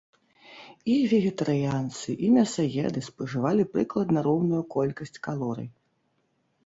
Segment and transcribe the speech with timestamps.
[0.93, 5.69] І вегетарыянцы, і мясаеды спажывалі прыкладна роўную колькасць калорый.